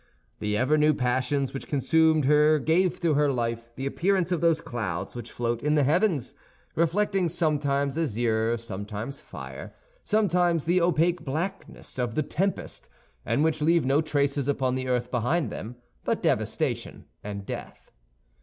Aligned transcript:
The 0.39 0.57
ever 0.57 0.79
new 0.79 0.95
passions 0.95 1.53
which 1.53 1.67
consumed 1.67 2.25
her 2.25 2.57
gave 2.57 2.99
to 3.01 3.13
her 3.13 3.31
life 3.31 3.69
the 3.75 3.85
appearance 3.85 4.31
of 4.31 4.41
those 4.41 4.59
clouds 4.59 5.15
which 5.15 5.31
float 5.31 5.61
in 5.61 5.75
the 5.75 5.83
heavens, 5.83 6.33
reflecting 6.75 7.29
sometimes 7.29 7.99
azure, 7.99 8.57
sometimes 8.57 9.19
fire, 9.21 9.75
sometimes 10.03 10.65
the 10.65 10.81
opaque 10.81 11.23
blackness 11.23 11.99
of 11.99 12.15
the 12.15 12.23
tempest, 12.23 12.89
and 13.27 13.43
which 13.43 13.61
leave 13.61 13.85
no 13.85 14.01
traces 14.01 14.47
upon 14.47 14.73
the 14.73 14.87
earth 14.87 15.11
behind 15.11 15.51
them 15.51 15.75
but 16.03 16.23
devastation 16.23 17.05
and 17.23 17.45
death. 17.45 17.91